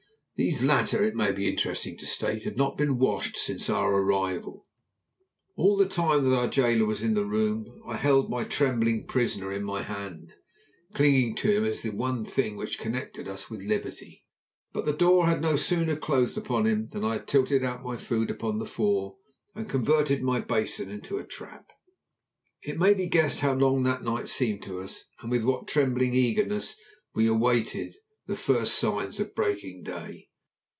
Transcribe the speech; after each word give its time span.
These 0.35 0.63
latter, 0.63 1.03
it 1.03 1.13
may 1.13 1.31
be 1.31 1.47
interesting 1.47 1.95
to 1.99 2.07
state, 2.07 2.45
had 2.45 2.57
not 2.57 2.75
been 2.75 2.97
washed 2.97 3.37
since 3.37 3.69
our 3.69 3.93
arrival. 3.93 4.65
All 5.55 5.77
the 5.77 5.87
time 5.87 6.23
that 6.23 6.35
our 6.35 6.47
jailer 6.47 6.87
was 6.87 7.03
in 7.03 7.13
the 7.13 7.27
room 7.27 7.67
I 7.85 7.95
held 7.97 8.27
my 8.27 8.43
trembling 8.45 9.05
prisoner 9.05 9.51
in 9.51 9.63
my 9.63 9.83
hand, 9.83 10.33
clinging 10.95 11.35
to 11.35 11.55
him 11.55 11.63
as 11.63 11.81
to 11.83 11.91
the 11.91 11.95
one 11.95 12.25
thing 12.25 12.55
which 12.57 12.79
connected 12.79 13.27
us 13.27 13.51
with 13.51 13.61
liberty. 13.61 14.25
But 14.73 14.87
the 14.87 14.93
door 14.93 15.27
had 15.27 15.43
no 15.43 15.57
sooner 15.57 15.95
closed 15.95 16.35
upon 16.35 16.65
him 16.65 16.89
than 16.91 17.03
I 17.05 17.13
had 17.13 17.27
tilted 17.27 17.63
out 17.63 17.83
my 17.83 17.95
food 17.97 18.31
upon 18.31 18.57
the 18.57 18.65
floor 18.65 19.17
and 19.53 19.69
converted 19.69 20.23
my 20.23 20.39
basin 20.39 20.89
into 20.89 21.19
a 21.19 21.23
trap. 21.27 21.67
It 22.63 22.79
may 22.79 22.95
be 22.95 23.05
guessed 23.05 23.41
how 23.41 23.53
long 23.53 23.83
that 23.83 24.01
night 24.01 24.27
seemed 24.27 24.63
to 24.63 24.79
us, 24.79 25.03
and 25.19 25.29
with 25.29 25.43
what 25.43 25.67
trembling 25.67 26.15
eagerness 26.15 26.75
we 27.13 27.27
awaited 27.27 27.95
the 28.25 28.35
first 28.35 28.73
signs 28.79 29.19
of 29.19 29.35
breaking 29.35 29.83
day. 29.83 30.27